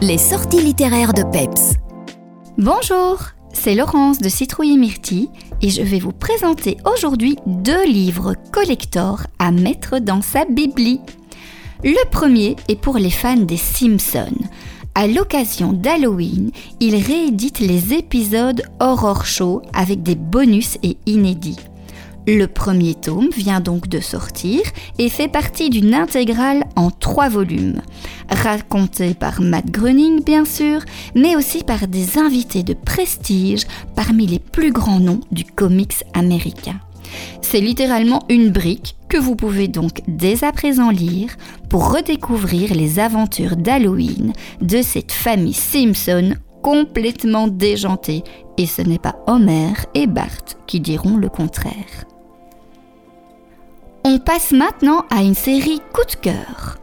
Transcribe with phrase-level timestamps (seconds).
[0.00, 1.74] Les sorties littéraires de Peps.
[2.56, 3.18] Bonjour,
[3.52, 5.28] c'est Laurence de Citrouille et
[5.60, 11.00] et je vais vous présenter aujourd'hui deux livres collector à mettre dans sa bibli.
[11.82, 14.38] Le premier est pour les fans des Simpsons.
[14.94, 21.58] À l'occasion d'Halloween, il réédite les épisodes Horror Show avec des bonus et inédits.
[22.30, 24.60] Le premier tome vient donc de sortir
[24.98, 27.80] et fait partie d'une intégrale en trois volumes,
[28.28, 30.82] racontée par Matt Groening bien sûr,
[31.14, 33.62] mais aussi par des invités de prestige
[33.96, 36.78] parmi les plus grands noms du comics américain.
[37.40, 41.30] C'est littéralement une brique que vous pouvez donc dès à présent lire
[41.70, 48.22] pour redécouvrir les aventures d'Halloween de cette famille Simpson complètement déjantée.
[48.58, 52.04] Et ce n'est pas Homer et Bart qui diront le contraire.
[54.28, 56.76] Passe maintenant à une série coup de cœur.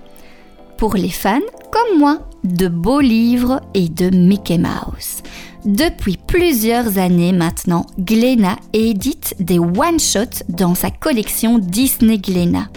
[0.79, 1.37] Pour les fans
[1.71, 5.21] comme moi de beaux livres et de Mickey Mouse.
[5.63, 12.67] Depuis plusieurs années maintenant, Glénat édite des one-shots dans sa collection Disney Glénat.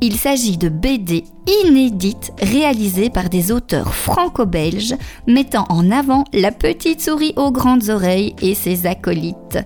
[0.00, 1.24] Il s'agit de BD
[1.66, 4.94] inédites réalisées par des auteurs franco-belges
[5.26, 9.58] mettant en avant la petite souris aux grandes oreilles et ses acolytes.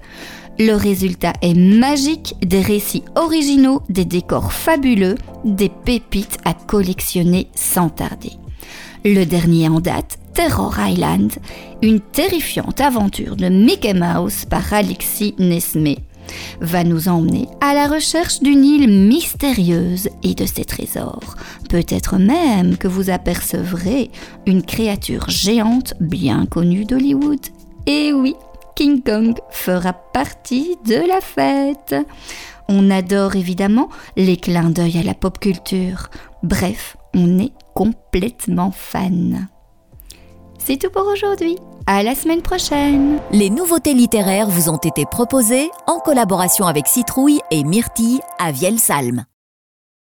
[0.58, 7.88] Le résultat est magique, des récits originaux, des décors fabuleux, des pépites à collectionner sans
[7.88, 8.32] tarder.
[9.04, 11.32] Le dernier en date, Terror Island,
[11.82, 15.98] une terrifiante aventure de Mickey Mouse par Alexis Nesmé,
[16.60, 21.34] va nous emmener à la recherche d'une île mystérieuse et de ses trésors.
[21.68, 24.10] Peut-être même que vous apercevrez
[24.46, 27.40] une créature géante bien connue d'Hollywood.
[27.86, 28.36] Et oui,
[28.82, 31.94] King Kong fera partie de la fête.
[32.68, 36.08] On adore évidemment les clins d'œil à la pop culture.
[36.42, 39.46] Bref, on est complètement fan.
[40.58, 41.58] C'est tout pour aujourd'hui.
[41.86, 43.20] À la semaine prochaine.
[43.30, 49.24] Les nouveautés littéraires vous ont été proposées en collaboration avec Citrouille et Myrtille à Vielsalm.